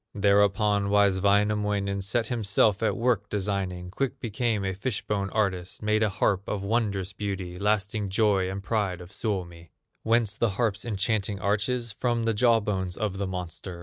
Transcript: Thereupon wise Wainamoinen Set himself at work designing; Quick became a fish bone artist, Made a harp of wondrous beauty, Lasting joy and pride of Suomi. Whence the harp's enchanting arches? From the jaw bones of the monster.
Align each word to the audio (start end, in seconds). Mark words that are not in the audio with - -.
Thereupon 0.15 0.89
wise 0.89 1.21
Wainamoinen 1.21 2.01
Set 2.01 2.25
himself 2.25 2.81
at 2.81 2.97
work 2.97 3.29
designing; 3.29 3.91
Quick 3.91 4.19
became 4.19 4.65
a 4.65 4.73
fish 4.73 5.05
bone 5.05 5.29
artist, 5.29 5.83
Made 5.83 6.01
a 6.01 6.09
harp 6.09 6.47
of 6.47 6.63
wondrous 6.63 7.13
beauty, 7.13 7.59
Lasting 7.59 8.09
joy 8.09 8.49
and 8.49 8.63
pride 8.63 8.99
of 8.99 9.11
Suomi. 9.11 9.69
Whence 10.01 10.37
the 10.37 10.49
harp's 10.57 10.85
enchanting 10.85 11.37
arches? 11.39 11.91
From 11.91 12.23
the 12.23 12.33
jaw 12.33 12.59
bones 12.59 12.97
of 12.97 13.19
the 13.19 13.27
monster. 13.27 13.79